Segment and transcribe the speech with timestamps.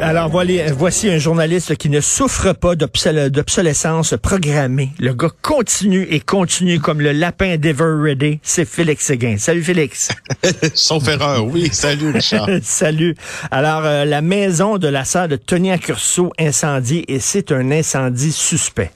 [0.00, 4.90] Alors voilà, voici un journaliste qui ne souffre pas d'obsol- d'obsolescence programmée.
[5.00, 8.38] Le gars continue et continue comme le lapin d'Ever Ready.
[8.42, 9.36] C'est Félix Séguin.
[9.38, 10.08] Salut Félix.
[10.74, 11.68] Sauf erreur, oui.
[11.72, 12.48] Salut, Richard.
[12.62, 13.16] Salut.
[13.50, 18.32] Alors, euh, la maison de la sœur de Tony Accurso incendie et c'est un incendie
[18.32, 18.92] suspect.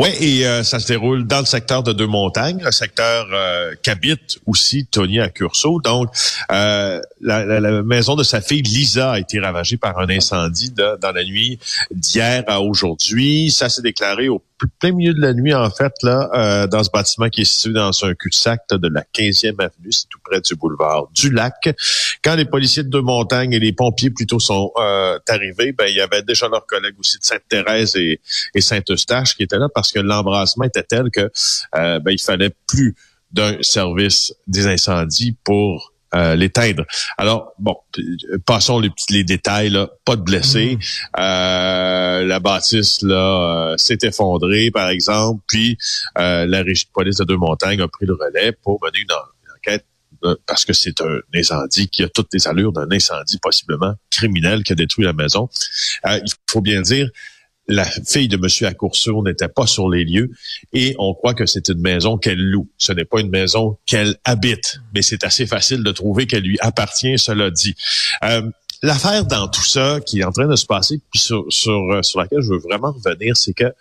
[0.00, 4.38] Oui, et euh, ça se déroule dans le secteur de Deux-Montagnes, le secteur euh, qu'habite
[4.46, 5.80] aussi Tony à Curso.
[5.80, 6.08] Donc,
[6.52, 10.70] euh, la, la- la maison de sa fille Lisa a été ravagée par un incendie
[10.70, 11.58] dans la nuit
[11.90, 13.50] d'hier à aujourd'hui.
[13.50, 16.84] Ça s'est déclaré au pl- plein milieu de la nuit, en fait, là, euh, dans
[16.84, 20.40] ce bâtiment qui est situé dans un cul-de-sac de la 15e avenue, c'est tout près
[20.40, 21.74] du boulevard du Lac.
[22.22, 26.00] Quand les policiers de Deux-Montagnes et les pompiers plutôt sont euh, arrivés, ben il y
[26.00, 28.20] avait déjà leurs collègues aussi de Sainte-Thérèse et,
[28.54, 31.30] et Saint-Eustache qui étaient là parce que l'embrassement était tel que
[31.76, 32.94] euh, ben, il fallait plus
[33.32, 36.84] d'un service des incendies pour euh, l'éteindre.
[37.18, 37.76] Alors, bon,
[38.46, 39.68] passons les, petits- les détails.
[39.68, 39.90] Là.
[40.06, 40.78] Pas de blessés.
[41.18, 45.42] Euh, la bâtisse là euh, s'est effondrée, par exemple.
[45.46, 45.76] Puis,
[46.18, 49.28] euh, la régie de police de Deux-Montagnes a pris le relais pour mener une, en-
[49.44, 49.84] une enquête
[50.46, 54.72] parce que c'est un incendie qui a toutes les allures d'un incendie possiblement criminel qui
[54.72, 55.48] a détruit la maison.
[56.06, 57.08] Euh, il faut bien dire,
[57.66, 58.68] la fille de M.
[58.68, 60.30] Accourceau n'était pas sur les lieux
[60.72, 62.70] et on croit que c'est une maison qu'elle loue.
[62.78, 66.58] Ce n'est pas une maison qu'elle habite, mais c'est assez facile de trouver qu'elle lui
[66.60, 67.74] appartient, cela dit.
[68.24, 68.42] Euh,
[68.80, 72.20] L'affaire dans tout ça qui est en train de se passer, puis sur, euh, sur
[72.20, 73.74] laquelle je veux vraiment revenir, c'est que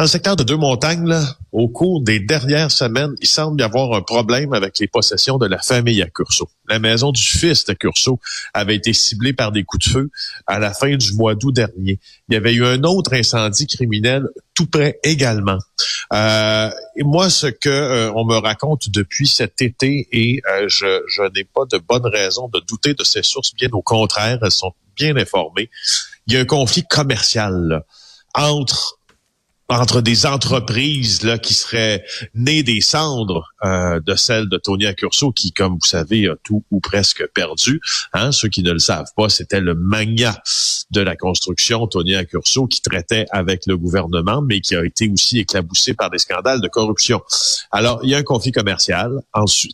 [0.00, 1.22] dans le secteur de Deux-Montagnes, là,
[1.52, 5.46] au cours des dernières semaines, il semble y avoir un problème avec les possessions de
[5.46, 6.48] la famille à Curso.
[6.70, 8.18] La maison du fils de Curso
[8.54, 10.10] avait été ciblée par des coups de feu
[10.46, 11.98] à la fin du mois d'août dernier.
[12.30, 15.58] Il y avait eu un autre incendie criminel tout près également.
[16.14, 21.02] Euh, et moi, ce que euh, on me raconte depuis cet été, et euh, je,
[21.08, 24.50] je n'ai pas de bonne raison de douter de ces sources, bien au contraire, elles
[24.50, 25.68] sont bien informées.
[26.26, 27.84] Il y a un conflit commercial là,
[28.34, 28.99] entre
[29.70, 32.04] entre des entreprises là qui seraient
[32.34, 36.64] nées des cendres euh, de celles de Tony Accurso qui, comme vous savez, a tout
[36.72, 37.80] ou presque perdu.
[38.12, 40.42] Hein, ceux qui ne le savent pas, c'était le magnat
[40.90, 45.38] de la construction, Tony Accurso, qui traitait avec le gouvernement, mais qui a été aussi
[45.38, 47.20] éclaboussé par des scandales de corruption.
[47.70, 49.20] Alors, il y a un conflit commercial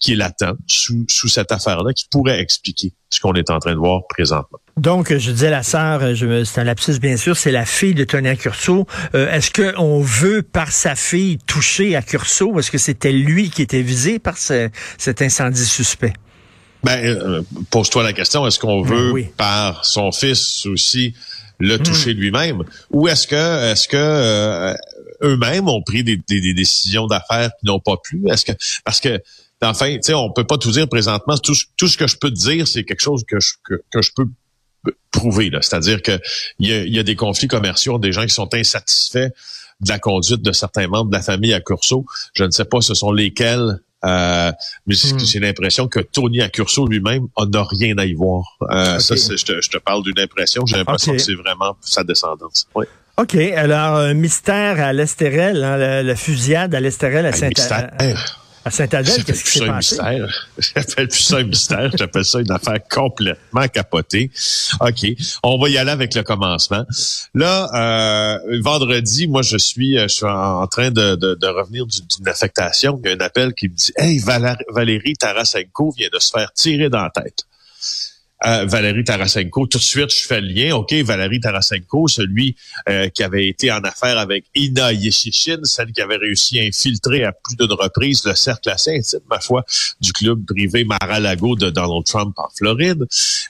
[0.01, 3.73] qui est latent sous, sous cette affaire-là qui pourrait expliquer ce qu'on est en train
[3.73, 4.59] de voir présentement.
[4.79, 7.65] Donc, je disais la sœur, euh, je me- c'est un lapsus bien sûr, c'est la
[7.65, 8.87] fille de Tony Accurso.
[9.15, 12.59] Euh, Est-ce qu'on veut, par sa fille, toucher Accurso?
[12.59, 16.13] Est-ce que c'était lui qui était visé par ce- cet incendie suspect?
[16.85, 19.29] Ben, euh, pose-toi la question, est-ce qu'on veut, oui.
[19.39, 21.15] par son fils aussi,
[21.59, 22.63] le toucher lui-même?
[22.91, 24.75] Ou est-ce que est-ce que euh,
[25.23, 28.25] eux-mêmes ont pris des, des- des décisions d'affaires qui n'ont pas plu?
[28.29, 28.53] Est-ce que
[28.85, 29.19] parce que
[29.63, 31.39] enfin, tu sais, on peut pas tout dire présentement.
[31.39, 33.75] Tout, ce- tout ce que je peux te dire, c'est quelque chose que je, que,
[33.91, 34.27] que je peux
[35.11, 35.51] prouver.
[35.51, 35.61] là.
[35.63, 36.19] C'est-à-dire que
[36.59, 39.31] il y a, y a des conflits commerciaux, des gens qui sont insatisfaits
[39.81, 42.07] de la conduite de certains membres de la famille à Curso.
[42.35, 43.79] Je ne sais pas ce sont lesquels.
[44.05, 44.53] Euh,
[44.87, 45.19] mais j'ai Hmm.
[45.19, 48.45] j'ai l'impression que Tony Accurso lui-même n'a rien à y voir.
[48.71, 48.99] Euh.
[48.99, 50.65] Ça, je te, je te parle d'une impression.
[50.67, 52.69] J'ai l'impression que c'est vraiment sa descendance.
[52.75, 52.87] Oui.
[53.17, 53.35] OK.
[53.35, 57.91] Alors, un mystère à l'Estérel, hein, la, la fusillade à l'Estérel à Un Saint- mystère.
[58.67, 59.25] À Saint-Adèle.
[59.25, 59.95] Qu'est-ce qui s'est passé?
[59.97, 60.49] mystère.
[60.59, 61.91] J'appelle plus ça un mystère.
[61.97, 64.31] J'appelle ça une affaire complètement capotée.
[64.81, 65.07] OK.
[65.45, 66.85] On va y aller avec le commencement.
[67.35, 71.87] Là, euh, vendredi, moi, je suis, euh, je suis en train de, de, de revenir
[71.87, 73.01] du- d'une affectation.
[73.05, 76.53] Il y a un appel qui me dit Hey, Valérie Tarasenko vient de se faire
[76.53, 77.45] tirer dans la tête.
[78.47, 80.77] Valérie Tarasenko, tout de suite, je fais le lien.
[80.77, 82.55] OK, Valérie Tarasenko, celui
[82.89, 87.25] euh, qui avait été en affaire avec Ina Yeshishin, celle qui avait réussi à infiltrer
[87.25, 89.65] à plus d'une reprise le cercle assez intime, ma foi,
[90.01, 93.05] du club privé Mar-a-Lago de Donald Trump en Floride.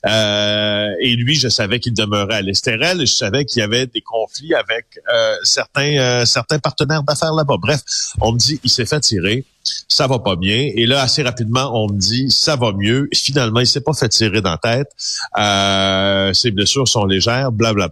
[0.06, 3.87] Euh, et lui, je savais qu'il demeurait à l'Estérel et je savais qu'il y avait
[3.87, 7.56] des conflits avec euh, certains, certains partenaires d'affaires là-bas.
[7.60, 7.82] Bref,
[8.22, 9.44] on me dit, il s'est fait tirer.
[9.88, 10.70] Ça va pas bien.
[10.74, 13.08] Et là, assez rapidement, on me dit, ça va mieux.
[13.14, 14.90] finalement, il s'est pas fait tirer dans la tête.
[15.38, 17.90] Euh, ses blessures sont légères, blablabla.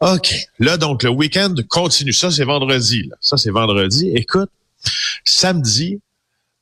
[0.00, 0.14] Bla, bla.
[0.14, 0.34] OK.
[0.58, 2.12] Là, donc, le week-end continue.
[2.12, 3.04] Ça, c'est vendredi.
[3.08, 3.16] Là.
[3.20, 4.10] Ça, c'est vendredi.
[4.14, 4.50] Écoute,
[5.24, 6.00] samedi,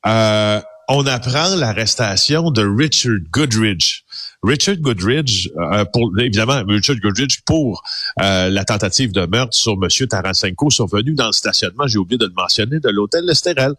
[0.05, 4.03] euh, on apprend l'arrestation de Richard Goodridge.
[4.43, 7.83] Richard Goodridge, euh, pour, évidemment, Richard Goodridge pour
[8.17, 10.07] la tentative de meurtre sur M.
[10.07, 13.73] Tarasenko survenu dans le stationnement, j'ai oublié de le mentionner, de l'hôtel Lesterel.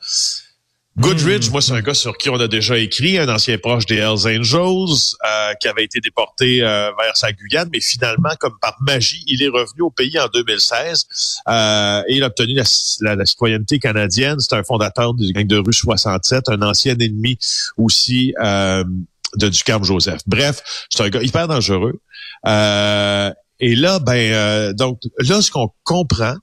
[0.99, 3.97] Goodridge, moi, c'est un gars sur qui on a déjà écrit, un ancien proche des
[3.97, 8.77] Hells Angels, euh, qui avait été déporté euh, vers sa Guyane, mais finalement, comme par
[8.83, 11.07] magie, il est revenu au pays en 2016
[11.49, 12.55] euh, et il a obtenu
[13.01, 14.39] la, citoyenneté canadienne.
[14.39, 17.39] C'est un fondateur du gang de rue 67, un ancien ennemi
[17.79, 20.21] aussi de Ducam Joseph.
[20.27, 22.01] Bref, c'est un gars hyper dangereux.
[22.45, 26.35] et là, ben, donc là, ce qu'on comprend,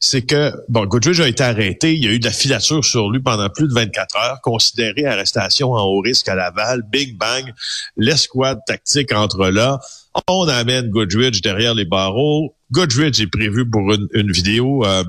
[0.00, 3.10] c'est que, bon, Goodridge a été arrêté, il y a eu de la filature sur
[3.10, 7.52] lui pendant plus de 24 heures, considéré arrestation en haut risque à Laval, Big Bang,
[7.96, 9.80] l'escouade tactique entre là,
[10.28, 15.04] on amène Goodridge derrière les barreaux, Goodridge est prévu pour une, vidéo euh,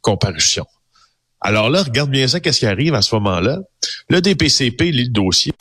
[0.00, 0.66] comparution.
[1.40, 3.60] Alors là, regarde bien ça, qu'est-ce qui arrive à ce moment-là?
[4.08, 5.52] Le DPCP lit le dossier,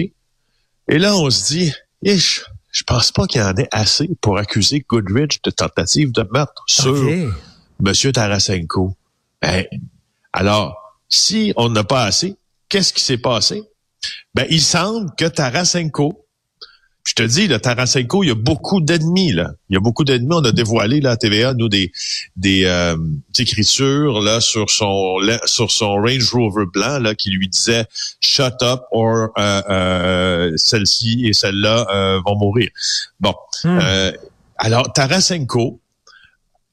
[0.88, 1.72] et là, on se dit,
[2.04, 6.64] je pense pas qu'il y en ait assez pour accuser Goodridge de tentative de meurtre
[6.68, 6.96] sur...
[7.80, 8.96] Monsieur Tarasenko.
[9.42, 9.66] Ben,
[10.34, 10.76] alors,
[11.10, 12.36] si on n'a pas assez,
[12.70, 13.64] qu'est-ce qui s'est passé?
[14.34, 16.26] Ben, il semble que Tarasenko,
[17.06, 19.52] je te dis, le Tarasenko, il y a beaucoup d'ennemis, là.
[19.70, 20.34] Il y a beaucoup d'ennemis.
[20.34, 21.92] On a dévoilé, là, à TVA, nous, des,
[22.36, 22.98] des euh,
[23.38, 27.86] écritures, là, sur son, sur son Range Rover blanc, là, qui lui disait
[28.20, 32.70] «Shut up or euh, euh, celle-ci et celle-là vont mourir».
[33.20, 33.36] Bon.
[33.64, 33.80] Hmm.
[34.58, 35.80] alors, Tarasenko,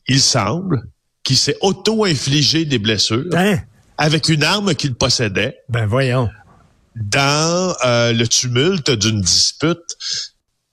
[0.08, 0.82] il semble
[1.25, 3.59] qu'il s'est auto-infligé des blessures hein?
[3.99, 5.59] avec une arme qu'il possédait.
[5.69, 6.29] Ben voyons.
[6.97, 9.97] Dans euh, le tumulte d'une dispute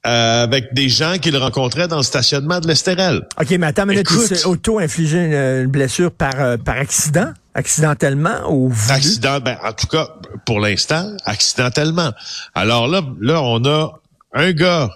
[0.05, 3.27] euh, avec des gens qu'il rencontrait dans le stationnement de l'Estérel.
[3.39, 7.33] OK, mais attends, mais il s'est auto-infligé une, blessure par, euh, par accident?
[7.53, 8.93] Accidentellement ou voulu?
[8.93, 10.07] Accident, ben, en tout cas,
[10.45, 12.13] pour l'instant, accidentellement.
[12.55, 13.99] Alors là, là, on a
[14.33, 14.89] un gars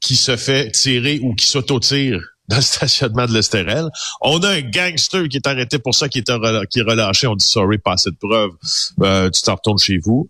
[0.00, 3.88] qui se fait tirer ou qui s'auto-tire dans le stationnement de l'Estérel.
[4.20, 7.26] On a un gangster qui est arrêté pour ça, qui est, relâché.
[7.26, 8.50] On dit sorry, pas assez de preuves,
[9.02, 10.28] euh, tu t'en retournes chez vous.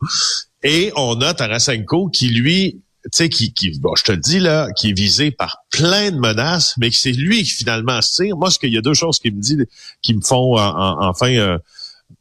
[0.62, 4.38] Et on a Tarasenko qui, lui, tu sais, qui, qui bon, je te le dis
[4.38, 8.22] là, qui est visé par plein de menaces, mais que c'est lui qui finalement se
[8.22, 8.36] tire.
[8.36, 9.56] Moi, ce qu'il y a deux choses qui me dit,
[10.02, 11.58] qui me font enfin euh,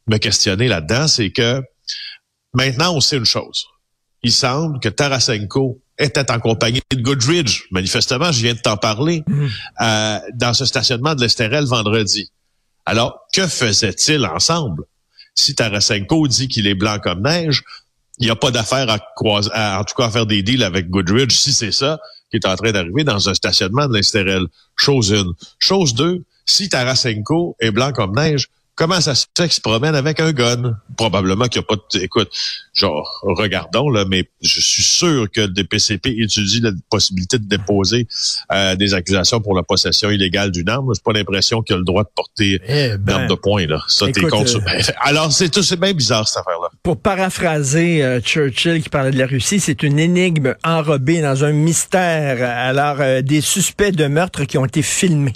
[0.06, 1.60] me questionner là-dedans, c'est que
[2.54, 3.66] maintenant on sait une chose.
[4.22, 7.64] Il semble que Tarasenko était en compagnie de Goodridge.
[7.70, 9.46] Manifestement, je viens de t'en parler, mm.
[9.82, 12.30] euh, dans ce stationnement de l'Estérel vendredi.
[12.86, 14.84] Alors, que faisaient-ils ensemble?
[15.34, 17.62] Si Tarasenko dit qu'il est blanc comme neige,
[18.18, 20.90] il n'y a pas d'affaire à croiser, en tout cas à faire des deals avec
[20.90, 21.98] Goodridge, si c'est ça
[22.30, 24.44] qui est en train d'arriver dans un stationnement de l'Estérel.
[24.76, 25.32] Chose une.
[25.58, 28.46] Chose deux, si Tarasenko est blanc comme neige,
[28.80, 30.74] Comment ça se fait qu'il se promène avec un gun?
[30.96, 32.02] Probablement qu'il n'y a pas de...
[32.02, 32.30] Écoute,
[32.72, 38.08] genre, regardons, là, mais je suis sûr que le DPCP étudie la possibilité de déposer
[38.50, 40.90] euh, des accusations pour la possession illégale d'une arme.
[40.94, 43.82] J'ai pas l'impression qu'il a le droit de porter eh une arme de poing, là.
[43.86, 44.56] Ça, t'es contre...
[44.56, 46.70] Euh, ben, alors, c'est tout, c'est bien bizarre, cette affaire-là.
[46.82, 51.52] Pour paraphraser euh, Churchill qui parlait de la Russie, c'est une énigme enrobée dans un
[51.52, 52.42] mystère.
[52.42, 55.34] Alors, des suspects de meurtre qui ont été filmés.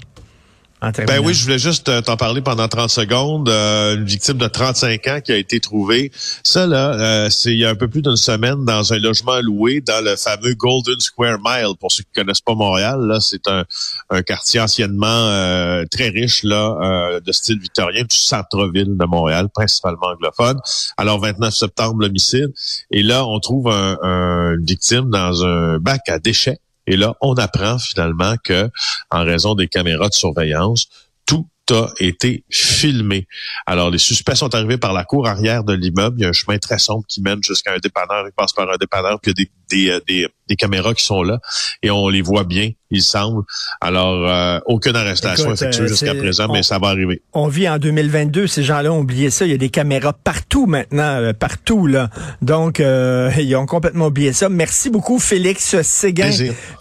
[0.91, 3.49] Ben oui, je voulais juste euh, t'en parler pendant 30 secondes.
[3.49, 6.11] Euh, une victime de 35 ans qui a été trouvée.
[6.43, 9.39] Ça, là, euh, c'est il y a un peu plus d'une semaine dans un logement
[9.41, 11.73] loué dans le fameux Golden Square Mile.
[11.79, 13.63] Pour ceux qui connaissent pas Montréal, là, c'est un,
[14.09, 20.59] un quartier anciennement très riche, là, de style victorien, du centre-ville de Montréal, principalement anglophone.
[20.97, 22.51] Alors, 29 septembre, l'homicide.
[22.91, 27.15] Et là, on trouve un, un, une victime dans un bac à déchets et là,
[27.21, 28.69] on apprend finalement que,
[29.11, 30.87] en raison des caméras de surveillance,
[31.25, 33.27] tout a été filmé.
[33.65, 36.17] Alors, les suspects sont arrivés par la cour arrière de l'immeuble.
[36.19, 38.25] Il y a un chemin très sombre qui mène jusqu'à un dépanneur.
[38.27, 41.03] Ils passent par un dépanneur, puis il y a des, des, des, des caméras qui
[41.03, 41.39] sont là
[41.81, 43.43] et on les voit bien, il semble.
[43.81, 47.21] Alors, euh, aucune arrestation effectuée euh, jusqu'à présent, mais ça va arriver.
[47.33, 49.45] On vit en 2022, ces gens-là ont oublié ça.
[49.45, 52.09] Il y a des caméras partout maintenant, euh, partout là.
[52.41, 52.79] Donc,
[53.37, 54.49] ils ont complètement oublié ça.
[54.49, 56.31] Merci beaucoup, Félix Séguin.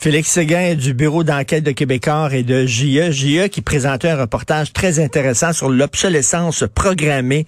[0.01, 3.11] Félix Séguin du Bureau d'enquête de Québécois et de JE.
[3.11, 7.47] JE qui présentait un reportage très intéressant sur l'obsolescence programmée